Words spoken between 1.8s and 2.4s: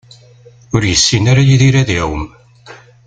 ad iɛumm.